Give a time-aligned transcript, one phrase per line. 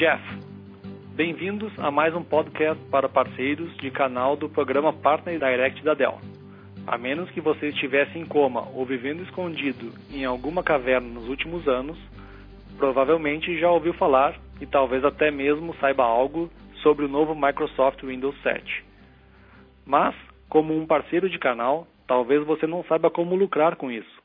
[0.00, 0.24] Jeff,
[1.14, 6.18] bem-vindos a mais um podcast para parceiros de canal do programa Partner Direct da Dell.
[6.86, 11.68] A menos que você estivesse em coma ou vivendo escondido em alguma caverna nos últimos
[11.68, 11.98] anos,
[12.78, 16.50] provavelmente já ouviu falar e talvez até mesmo saiba algo
[16.82, 18.82] sobre o novo Microsoft Windows 7.
[19.84, 20.14] Mas,
[20.48, 24.22] como um parceiro de canal, talvez você não saiba como lucrar com isso.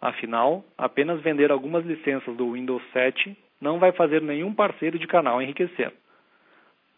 [0.00, 5.40] Afinal, apenas vender algumas licenças do Windows 7 não vai fazer nenhum parceiro de canal
[5.40, 5.92] enriquecer.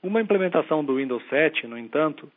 [0.02, 2.30] Uma implementação do Windows 7, no entanto,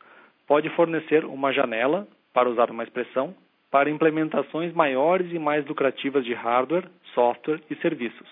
[0.46, 3.34] pode fornecer uma janela, para usar uma expressão,
[3.70, 8.28] para implementações maiores e mais lucrativas de hardware, software e serviços.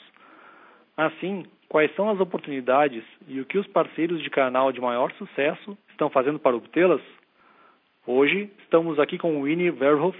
[0.96, 5.78] Assim, quais são as oportunidades e o que os parceiros de canal de maior sucesso
[5.90, 7.00] estão fazendo para obtê-las?
[8.06, 10.18] Hoje, estamos aqui com Winnie Verhoff,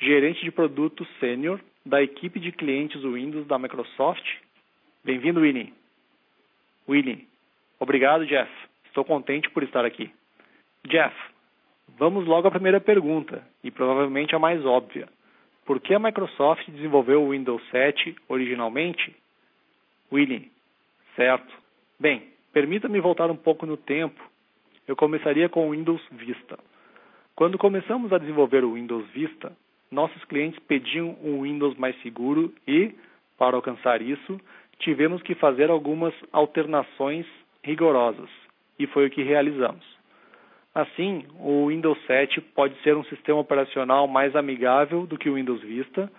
[0.00, 4.24] gerente de produtos sênior da equipe de clientes Windows da Microsoft.
[5.04, 5.70] Bem-vindo, Winnie.
[6.88, 7.28] Winnie.
[7.78, 8.50] Obrigado, Jeff.
[8.86, 10.10] Estou contente por estar aqui.
[10.88, 11.14] Jeff,
[11.98, 15.06] vamos logo à primeira pergunta, e provavelmente a mais óbvia.
[15.66, 19.14] Por que a Microsoft desenvolveu o Windows 7 originalmente?
[20.10, 20.50] Winnie.
[21.16, 21.54] Certo.
[22.00, 22.22] Bem,
[22.54, 24.18] permita-me voltar um pouco no tempo.
[24.88, 26.58] Eu começaria com o Windows Vista.
[27.36, 29.52] Quando começamos a desenvolver o Windows Vista,
[29.90, 32.94] nossos clientes pediam um Windows mais seguro e,
[33.36, 34.40] para alcançar isso,
[34.78, 37.26] tivemos que fazer algumas alternações
[37.62, 38.28] rigorosas,
[38.78, 39.84] e foi o que realizamos.
[40.74, 45.62] Assim, o Windows 7 pode ser um sistema operacional mais amigável do que o Windows
[45.62, 46.10] Vista,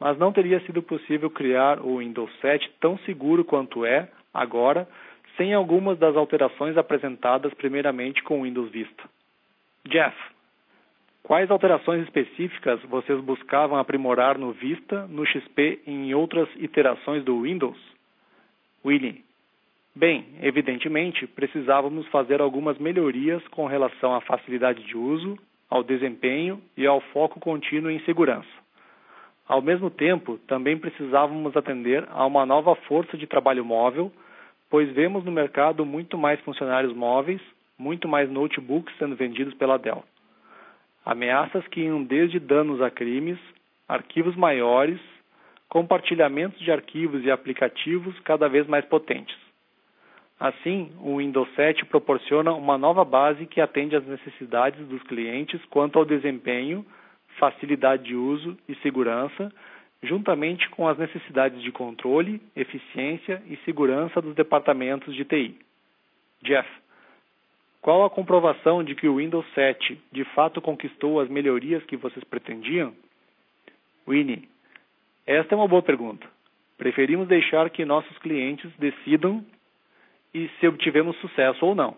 [0.00, 4.88] mas não teria sido possível criar o Windows 7 tão seguro quanto é agora,
[5.36, 9.04] sem algumas das alterações apresentadas primeiramente com o Windows Vista.
[9.86, 10.16] Jeff,
[11.28, 17.42] Quais alterações específicas vocês buscavam aprimorar no Vista, no XP e em outras iterações do
[17.42, 17.76] Windows?
[18.84, 19.24] Willie.
[19.94, 26.86] Bem, evidentemente, precisávamos fazer algumas melhorias com relação à facilidade de uso, ao desempenho e
[26.86, 28.48] ao foco contínuo em segurança.
[29.46, 34.12] Ao mesmo tempo, também precisávamos atender a uma nova força de trabalho móvel,
[34.70, 37.40] pois vemos no mercado muito mais funcionários móveis,
[37.78, 40.04] muito mais notebooks sendo vendidos pela Dell
[41.08, 43.38] ameaças que iam desde danos a crimes,
[43.88, 45.00] arquivos maiores,
[45.68, 49.36] compartilhamentos de arquivos e aplicativos cada vez mais potentes.
[50.40, 55.98] Assim, o Windows 7 proporciona uma nova base que atende às necessidades dos clientes quanto
[55.98, 56.86] ao desempenho,
[57.38, 59.52] facilidade de uso e segurança,
[60.02, 65.58] juntamente com as necessidades de controle, eficiência e segurança dos departamentos de TI.
[66.42, 66.68] Jeff,
[67.82, 72.24] qual a comprovação de que o Windows 7 de fato conquistou as melhorias que vocês
[72.24, 72.94] pretendiam?
[74.06, 74.48] Winnie,
[75.28, 76.26] esta é uma boa pergunta.
[76.78, 79.44] Preferimos deixar que nossos clientes decidam
[80.32, 81.94] e se obtivemos sucesso ou não.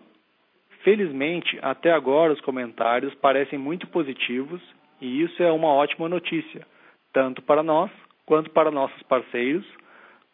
[0.83, 4.61] Felizmente, até agora os comentários parecem muito positivos
[4.99, 6.67] e isso é uma ótima notícia,
[7.13, 7.89] tanto para nós
[8.25, 9.65] quanto para nossos parceiros,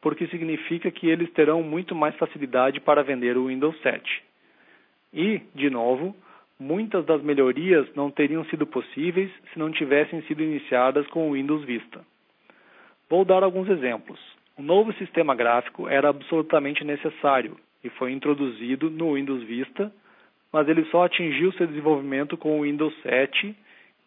[0.02, 4.24] porque significa que eles terão muito mais facilidade para vender o Windows 7.
[5.14, 6.16] E, de novo,
[6.60, 11.64] muitas das melhorias não teriam sido possíveis se não tivessem sido iniciadas com o Windows
[11.64, 12.04] Vista.
[13.10, 14.20] Vou dar alguns exemplos.
[14.58, 19.92] O novo sistema gráfico era absolutamente necessário e foi introduzido no Windows Vista,
[20.52, 23.56] mas ele só atingiu seu desenvolvimento com o Windows 7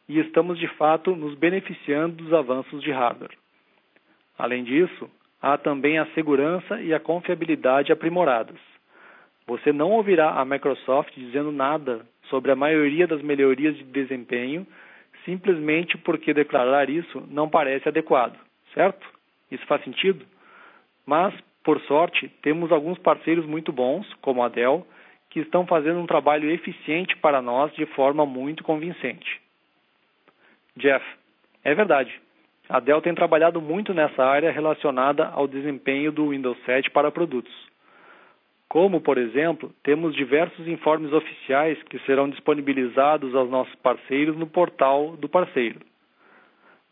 [0.09, 3.39] e estamos de fato nos beneficiando dos avanços de hardware.
[4.37, 5.09] Além disso,
[5.41, 8.59] há também a segurança e a confiabilidade aprimoradas.
[9.47, 14.67] Você não ouvirá a Microsoft dizendo nada sobre a maioria das melhorias de desempenho
[15.25, 18.39] simplesmente porque declarar isso não parece adequado,
[18.75, 19.07] certo?
[19.51, 20.25] Isso faz sentido?
[21.07, 24.87] Mas, por sorte, temos alguns parceiros muito bons, como a Dell,
[25.29, 29.41] que estão fazendo um trabalho eficiente para nós de forma muito convincente.
[30.77, 31.05] Jeff,
[31.65, 32.21] é verdade.
[32.69, 37.53] A Dell tem trabalhado muito nessa área relacionada ao desempenho do Windows 7 para produtos.
[38.69, 45.17] Como, por exemplo, temos diversos informes oficiais que serão disponibilizados aos nossos parceiros no portal
[45.17, 45.81] do parceiro.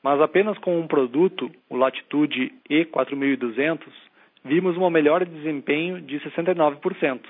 [0.02, 3.80] Mas apenas com um produto, o Latitude E4200,
[4.44, 7.20] vimos uma melhora de desempenho de 69%,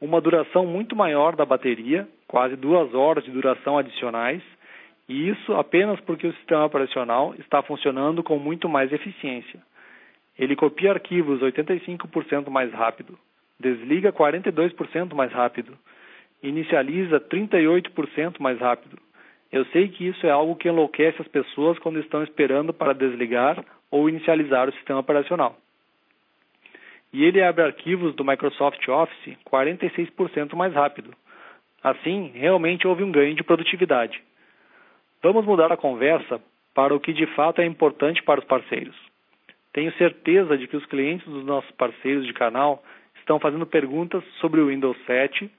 [0.00, 4.42] uma duração muito maior da bateria, quase duas horas de duração adicionais,
[5.08, 9.60] e isso apenas porque o sistema operacional está funcionando com muito mais eficiência.
[10.38, 13.18] Ele copia arquivos 85% mais rápido,
[13.58, 15.76] desliga 42% mais rápido,
[16.42, 18.96] inicializa 38% mais rápido.
[19.52, 23.64] Eu sei que isso é algo que enlouquece as pessoas quando estão esperando para desligar
[23.90, 25.56] ou inicializar o sistema operacional.
[27.12, 31.12] e ele abre arquivos do Microsoft Office 46% mais rápido.
[31.82, 34.22] Assim, realmente houve um ganho de produtividade.
[35.22, 36.40] Vamos mudar a conversa
[36.72, 38.96] para o que de fato é importante para os parceiros.
[39.72, 42.82] Tenho certeza de que os clientes dos nossos parceiros de canal
[43.18, 45.50] estão fazendo perguntas sobre o Windows 7,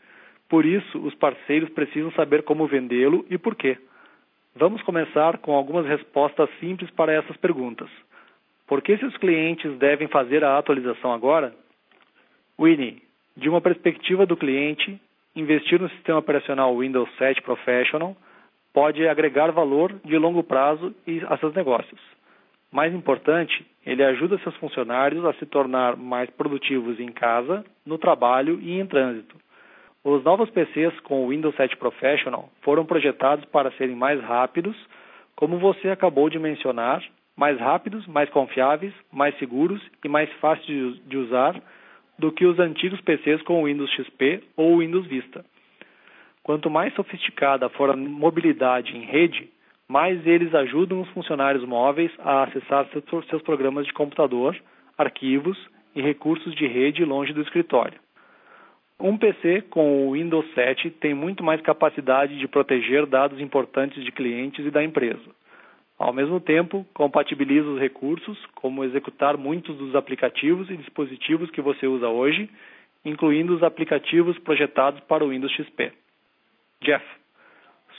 [0.52, 3.78] por isso os parceiros precisam saber como vendê-lo e por quê.
[4.54, 7.90] Vamos começar com algumas respostas simples para essas perguntas.
[8.68, 11.56] Por que seus clientes devem fazer a atualização agora?
[12.60, 13.02] Winnie,
[13.38, 15.00] de uma perspectiva do cliente,
[15.34, 18.14] investir no sistema operacional Windows 7 Professional
[18.74, 20.94] pode agregar valor de longo prazo
[21.30, 22.02] a seus negócios.
[22.70, 28.60] Mais importante, ele ajuda seus funcionários a se tornar mais produtivos em casa, no trabalho
[28.60, 29.40] e em trânsito.
[30.04, 34.76] Os novos PCs com o Windows 7 Professional foram projetados para serem mais rápidos,
[35.36, 37.04] como você acabou de mencionar,
[37.38, 41.62] mais rápidos, mais confiáveis, mais seguros e mais fáceis de usar
[42.18, 45.46] do que os antigos PCs com o Windows XP ou Windows Vista.
[46.42, 49.52] Quanto mais sofisticada for a mobilidade em rede,
[49.88, 52.88] mais eles ajudam os funcionários móveis a acessar
[53.30, 54.58] seus programas de computador,
[54.98, 55.60] arquivos
[55.96, 58.00] e recursos de rede longe do escritório.
[59.04, 64.12] Um PC com o Windows 7 tem muito mais capacidade de proteger dados importantes de
[64.12, 65.28] clientes e da empresa.
[65.98, 71.88] Ao mesmo tempo, compatibiliza os recursos, como executar muitos dos aplicativos e dispositivos que você
[71.88, 72.48] usa hoje,
[73.04, 75.92] incluindo os aplicativos projetados para o Windows XP.
[76.84, 77.06] Jeff,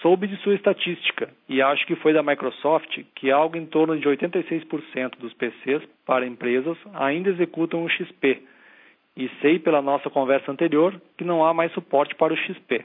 [0.02, 4.08] soube de sua estatística e acho que foi da Microsoft que algo em torno de
[4.08, 8.51] 86% dos PCs para empresas ainda executam o XP.
[9.16, 12.84] E sei pela nossa conversa anterior que não há mais suporte para o XP.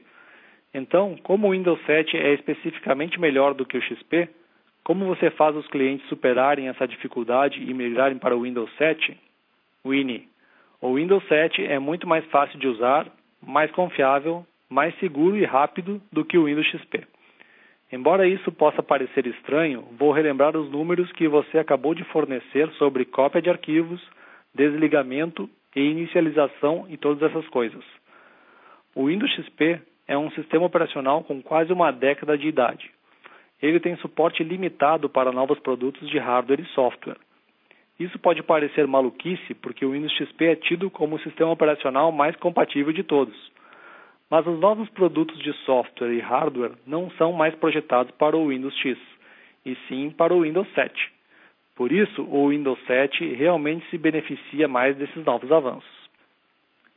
[0.74, 4.29] Então, como o Windows 7 é especificamente melhor do que o XP,
[4.83, 9.18] como você faz os clientes superarem essa dificuldade e migrarem para o Windows 7?
[9.85, 10.27] Winnie,
[10.81, 13.07] o Windows 7 é muito mais fácil de usar,
[13.41, 17.03] mais confiável, mais seguro e rápido do que o Windows XP.
[17.91, 23.06] Embora isso possa parecer estranho, vou relembrar os números que você acabou de fornecer sobre
[23.06, 24.01] cópia de arquivos,
[24.53, 27.83] desligamento e inicialização e todas essas coisas.
[28.95, 32.91] O Windows XP é um sistema operacional com quase uma década de idade
[33.62, 37.18] ele tem suporte limitado para novos produtos de hardware e software.
[38.00, 42.35] Isso pode parecer maluquice porque o Windows XP é tido como o sistema operacional mais
[42.35, 43.35] compatível de todos.
[44.29, 48.75] Mas os novos produtos de software e hardware não são mais projetados para o Windows
[48.77, 48.97] X,
[49.65, 51.16] e sim para o Windows 7.
[51.77, 56.09] Por isso, o Windows 7 realmente se beneficia mais desses novos avanços.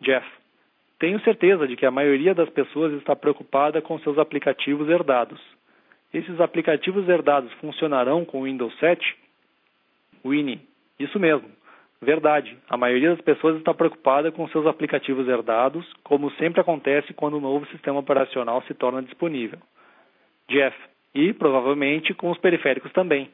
[0.00, 0.26] Jeff,
[0.98, 5.40] tenho certeza de que a maioria das pessoas está preocupada com seus aplicativos herdados
[6.12, 9.16] esses aplicativos herdados funcionarão com o Windows 7?
[10.24, 10.60] Winnie,
[10.98, 11.48] isso mesmo.
[12.02, 17.36] Verdade, a maioria das pessoas está preocupada com seus aplicativos herdados, como sempre acontece quando
[17.36, 19.58] o novo sistema operacional se torna disponível.
[20.48, 20.76] Jeff,
[21.14, 23.30] e provavelmente com os periféricos também.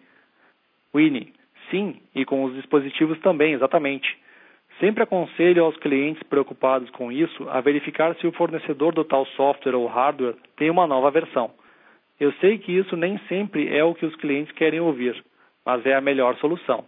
[0.94, 1.32] Winnie,
[1.70, 4.16] sim, e com os dispositivos também, exatamente.
[4.80, 9.74] Sempre aconselho aos clientes preocupados com isso a verificar se o fornecedor do tal software
[9.74, 11.50] ou hardware tem uma nova versão.
[12.20, 15.22] Eu sei que isso nem sempre é o que os clientes querem ouvir,
[15.64, 16.84] mas é a melhor solução,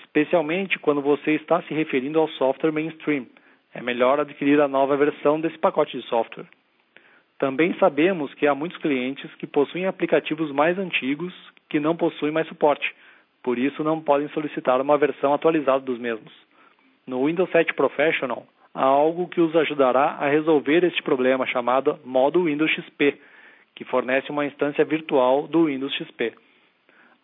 [0.00, 3.26] especialmente quando você está se referindo ao software mainstream.
[3.72, 6.46] É melhor adquirir a nova versão desse pacote de software.
[7.38, 11.32] Também sabemos que há muitos clientes que possuem aplicativos mais antigos
[11.68, 12.92] que não possuem mais suporte,
[13.48, 16.30] por isso não podem solicitar uma versão atualizada dos mesmos.
[17.06, 22.44] No Windows 7 Professional, há algo que os ajudará a resolver este problema chamado modo
[22.44, 23.18] Windows XP,
[23.74, 26.34] que fornece uma instância virtual do Windows XP.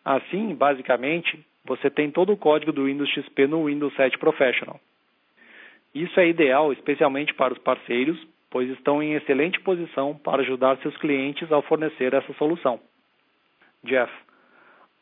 [0.02, 4.80] Assim, basicamente, você tem todo o código do Windows XP no Windows 7 Professional.
[5.94, 8.16] Isso é ideal especialmente para os parceiros,
[8.50, 12.80] pois estão em excelente posição para ajudar seus clientes ao fornecer essa solução.
[13.84, 14.10] Jeff,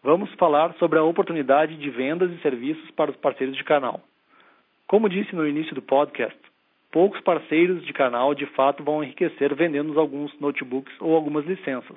[0.03, 4.01] vamos falar sobre a oportunidade de vendas e serviços para os parceiros de canal.
[4.87, 6.37] Como disse no início do podcast,
[6.91, 11.97] poucos parceiros de canal de fato vão enriquecer vendendo alguns notebooks ou algumas licenças.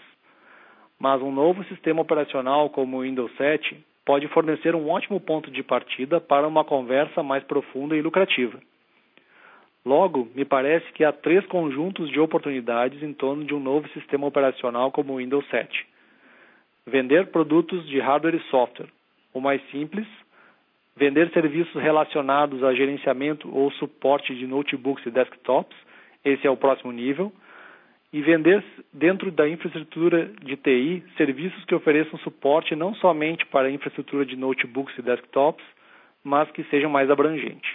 [1.00, 5.64] Mas um novo sistema operacional como o Windows 7 pode fornecer um ótimo ponto de
[5.64, 8.60] partida para uma conversa mais profunda e lucrativa.
[9.84, 14.26] Logo, me parece que há três conjuntos de oportunidades em torno de um novo sistema
[14.26, 15.95] operacional como o Windows 7.
[16.88, 18.90] Vender produtos de hardware e software,
[19.34, 20.06] o mais simples,
[20.96, 25.76] vender serviços relacionados a gerenciamento ou suporte de notebooks e desktops,
[26.24, 27.34] esse é o próximo nível,
[28.14, 28.64] e vender
[28.94, 34.36] dentro da infraestrutura de TI serviços que ofereçam suporte não somente para a infraestrutura de
[34.36, 35.66] notebooks e desktops,
[36.24, 37.70] mas que sejam mais abrangentes.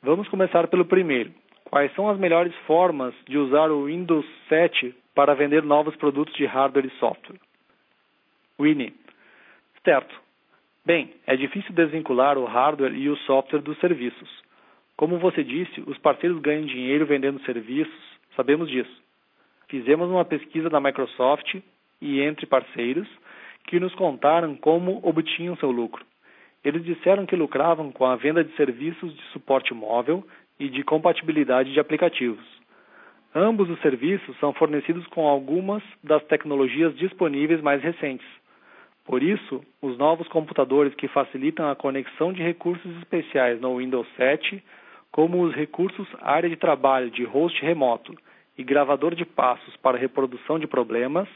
[0.00, 1.32] Vamos começar pelo primeiro.
[1.64, 6.46] Quais são as melhores formas de usar o Windows 7 para vender novos produtos de
[6.46, 7.45] hardware e software?
[8.60, 8.94] Winnie.
[9.84, 10.14] Certo.
[10.84, 14.28] Bem, é difícil desvincular o hardware e o software dos serviços.
[14.96, 17.92] Como você disse, os parceiros ganham dinheiro vendendo serviços,
[18.34, 19.02] sabemos disso.
[19.68, 21.56] Fizemos uma pesquisa da Microsoft
[22.00, 23.06] e entre parceiros
[23.64, 26.04] que nos contaram como obtinham seu lucro.
[26.64, 30.26] Eles disseram que lucravam com a venda de serviços de suporte móvel
[30.58, 32.44] e de compatibilidade de aplicativos.
[33.34, 38.26] Ambos os serviços são fornecidos com algumas das tecnologias disponíveis mais recentes
[39.06, 44.62] por isso, os novos computadores que facilitam a conexão de recursos especiais no Windows 7,
[45.12, 48.12] como os recursos área de trabalho de host remoto
[48.58, 51.28] e gravador de passos para reprodução de problemas,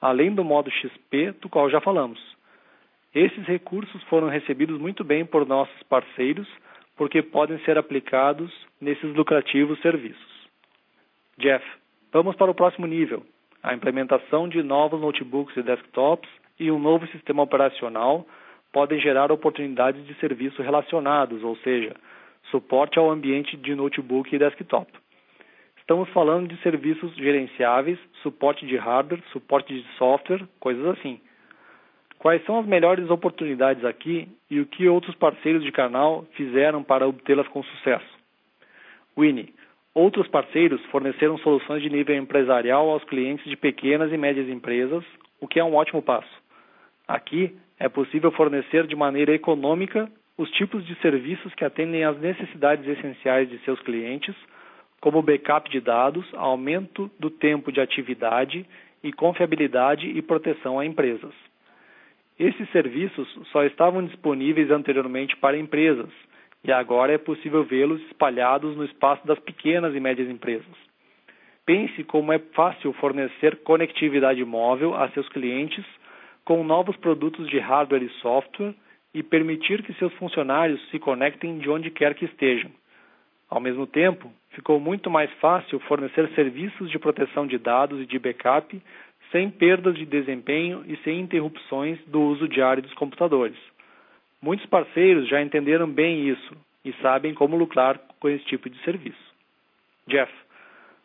[0.00, 2.20] além do modo XP, do qual já falamos.
[3.14, 6.48] Esses recursos foram recebidos muito bem por nossos parceiros,
[6.96, 10.48] porque podem ser aplicados nesses lucrativos serviços.
[11.38, 11.64] Jeff,
[12.12, 13.24] vamos para o próximo nível:
[13.62, 18.26] a implementação de novos notebooks e desktops e um novo sistema operacional
[18.72, 21.94] podem gerar oportunidades de serviço relacionados, ou seja,
[22.50, 24.90] suporte ao ambiente de notebook e desktop.
[25.78, 31.20] Estamos falando de serviços gerenciáveis, suporte de hardware, suporte de software, coisas assim.
[32.18, 37.06] Quais são as melhores oportunidades aqui e o que outros parceiros de canal fizeram para
[37.06, 38.18] obtê-las com sucesso?
[39.16, 39.54] Winnie,
[39.94, 45.04] outros parceiros forneceram soluções de nível empresarial aos clientes de pequenas e médias empresas,
[45.38, 46.43] o que é um ótimo passo.
[47.06, 52.86] Aqui é possível fornecer de maneira econômica os tipos de serviços que atendem às necessidades
[52.86, 54.34] essenciais de seus clientes,
[55.00, 58.66] como backup de dados, aumento do tempo de atividade
[59.02, 61.34] e confiabilidade e proteção a empresas.
[62.38, 66.10] Esses serviços só estavam disponíveis anteriormente para empresas
[66.64, 70.74] e agora é possível vê-los espalhados no espaço das pequenas e médias empresas.
[71.66, 75.84] Pense como é fácil fornecer conectividade móvel a seus clientes
[76.44, 78.74] com novos produtos de hardware e software
[79.12, 82.70] e permitir que seus funcionários se conectem de onde quer que estejam.
[83.48, 88.18] Ao mesmo tempo, ficou muito mais fácil fornecer serviços de proteção de dados e de
[88.18, 88.80] backup
[89.30, 93.56] sem perdas de desempenho e sem interrupções do uso diário dos computadores.
[94.40, 99.34] Muitos parceiros já entenderam bem isso e sabem como lucrar com esse tipo de serviço.
[100.06, 100.32] Jeff,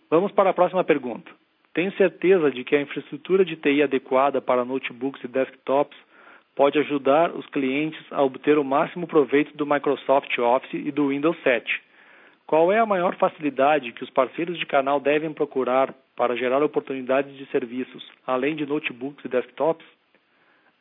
[0.09, 1.38] vamos para a próxima pergunta.
[1.73, 5.97] Tenho certeza de que a infraestrutura de TI adequada para notebooks e desktops
[6.55, 11.37] pode ajudar os clientes a obter o máximo proveito do Microsoft Office e do Windows
[11.41, 11.81] 7.
[12.45, 17.37] Qual é a maior facilidade que os parceiros de canal devem procurar para gerar oportunidades
[17.37, 19.85] de serviços, além de notebooks e desktops?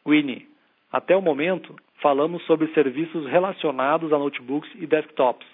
[0.05, 0.49] Winnie,
[0.91, 5.47] até o momento, falamos sobre serviços relacionados a notebooks e desktops,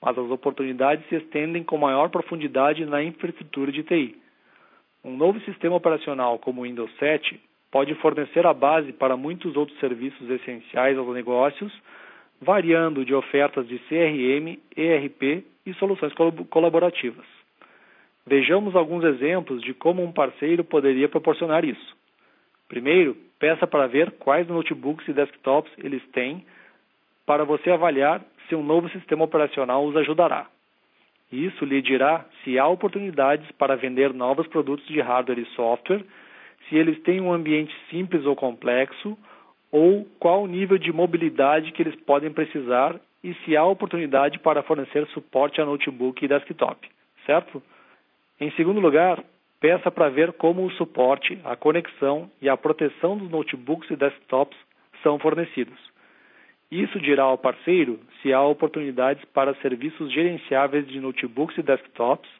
[0.00, 4.21] mas as oportunidades se estendem com maior profundidade na infraestrutura de TI.
[5.04, 7.40] Um novo sistema operacional como o Windows 7
[7.72, 11.72] pode fornecer a base para muitos outros serviços essenciais aos negócios,
[12.40, 16.12] variando de ofertas de CRM, ERP e soluções
[16.48, 17.26] colaborativas.
[18.26, 21.96] Vejamos alguns exemplos de como um parceiro poderia proporcionar isso.
[22.68, 26.46] Primeiro, peça para ver quais notebooks e desktops eles têm
[27.26, 30.46] para você avaliar se um novo sistema operacional os ajudará.
[31.32, 36.04] Isso lhe dirá se há oportunidades para vender novos produtos de hardware e software,
[36.68, 39.16] se eles têm um ambiente simples ou complexo,
[39.70, 44.62] ou qual o nível de mobilidade que eles podem precisar e se há oportunidade para
[44.62, 46.86] fornecer suporte a notebook e desktop,
[47.24, 47.62] certo?
[48.38, 49.22] Em segundo lugar,
[49.58, 54.58] peça para ver como o suporte, a conexão e a proteção dos notebooks e desktops
[55.02, 55.91] são fornecidos.
[56.72, 62.30] Isso dirá ao parceiro se há oportunidades para serviços gerenciáveis de notebooks e desktops,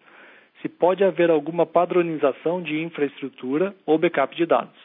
[0.63, 4.81] se pode haver alguma padronização de infraestrutura ou backup de dados.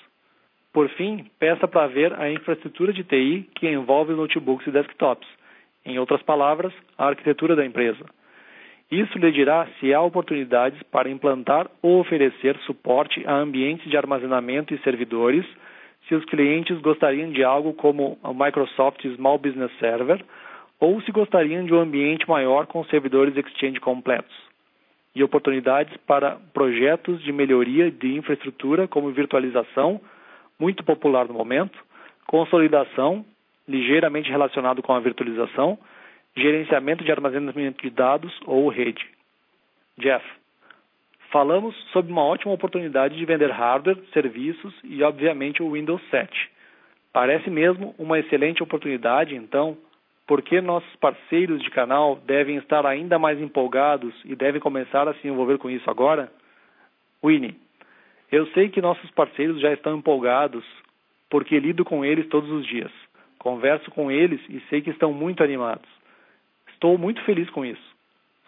[0.74, 5.28] Por fim, peça para ver a infraestrutura de TI que envolve notebooks e desktops,
[5.86, 8.04] em outras palavras, a arquitetura da empresa.
[8.92, 14.74] Isso lhe dirá se há oportunidades para implantar ou oferecer suporte a ambientes de armazenamento
[14.74, 15.46] e servidores
[16.08, 20.24] se os clientes gostariam de algo como o Microsoft Small Business Server
[20.80, 24.36] ou se gostariam de um ambiente maior com servidores Exchange completos.
[25.16, 30.00] E oportunidades para projetos de melhoria de infraestrutura como virtualização,
[30.60, 31.78] muito popular no momento,
[32.28, 33.26] consolidação,
[33.68, 35.78] ligeiramente relacionado com a virtualização,
[36.36, 39.04] gerenciamento de armazenamento de dados ou rede.
[39.98, 40.24] Jeff,
[41.32, 46.50] Falamos sobre uma ótima oportunidade de vender hardware, serviços e, obviamente, o Windows 7.
[47.12, 49.78] Parece mesmo uma excelente oportunidade, então,
[50.26, 55.14] por que nossos parceiros de canal devem estar ainda mais empolgados e devem começar a
[55.16, 56.32] se envolver com isso agora?
[57.24, 57.56] Winnie,
[58.32, 60.66] eu sei que nossos parceiros já estão empolgados
[61.30, 62.92] porque lido com eles todos os dias.
[63.38, 65.90] Converso com eles e sei que estão muito animados.
[66.74, 67.97] Estou muito feliz com isso.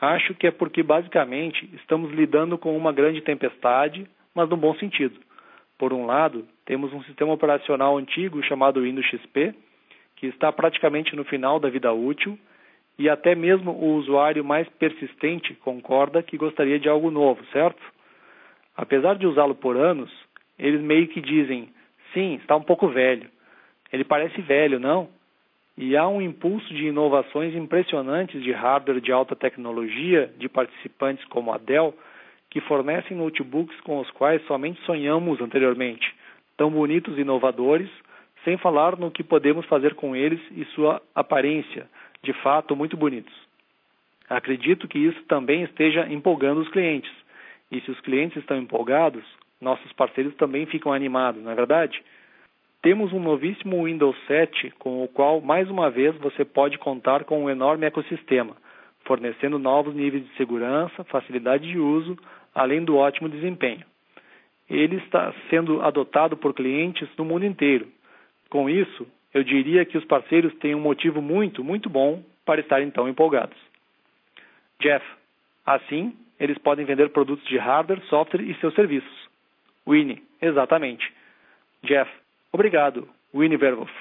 [0.02, 5.20] Acho que é porque basicamente estamos lidando com uma grande tempestade, mas no bom sentido.
[5.78, 9.54] Por um lado, temos um sistema operacional antigo chamado Windows XP,
[10.16, 12.38] que está praticamente no final da vida útil,
[12.98, 17.82] e até mesmo o usuário mais persistente concorda que gostaria de algo novo, certo?
[18.76, 20.12] Apesar de usá-lo por anos,
[20.58, 21.70] eles meio que dizem:
[22.14, 23.30] sim, está um pouco velho.
[23.92, 25.10] Ele parece velho, não?
[25.82, 31.54] E há um impulso de inovações impressionantes de hardware de alta tecnologia de participantes como
[31.54, 31.98] a Dell,
[32.50, 36.14] que fornecem notebooks com os quais somente sonhamos anteriormente,
[36.58, 37.90] tão bonitos e inovadores,
[38.44, 41.90] sem falar no que podemos fazer com eles e sua aparência,
[42.22, 43.34] de fato muito bonitos.
[44.30, 47.12] Acredito que isso também esteja empolgando os clientes.
[47.72, 49.24] E se os clientes estão empolgados,
[49.62, 52.04] nossos parceiros também ficam animados, não é verdade?
[52.82, 57.44] Temos um novíssimo Windows 7 com o qual, mais uma vez, você pode contar com
[57.44, 58.56] um enorme ecossistema,
[59.04, 62.18] fornecendo novos níveis de segurança, facilidade de uso,
[62.56, 63.84] além do ótimo desempenho.
[64.70, 67.86] Ele está sendo adotado por clientes no mundo inteiro.
[68.50, 72.90] Com isso, eu diria que os parceiros têm um motivo muito, muito bom para estarem
[72.92, 73.58] tão empolgados.
[74.80, 75.06] Jeff,
[75.66, 79.30] assim, eles podem vender produtos de hardware, software e seus serviços.
[79.86, 81.12] Winnie, exatamente.
[81.84, 82.10] Jeff,
[82.52, 83.92] obrigado, Winnie Verhoff.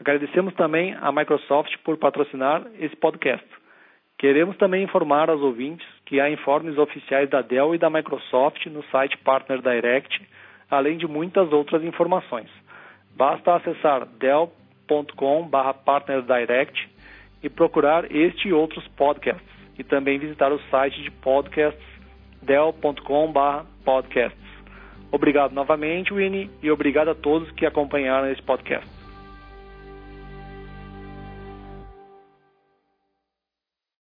[0.00, 3.46] Agradecemos também à Microsoft por patrocinar esse podcast.
[4.18, 8.82] Queremos também informar aos ouvintes que há informes oficiais da Dell e da Microsoft no
[8.84, 10.20] site Partner Direct,
[10.70, 12.48] além de muitas outras informações.
[13.16, 16.88] Basta acessar dell.com/partnerdirect
[17.42, 21.82] e procurar este e outros podcasts e também visitar o site de podcasts
[22.42, 24.49] dell.com/podcasts.
[25.12, 28.99] Obrigado novamente, Winnie, e obrigado a todos que acompanharam esse podcast.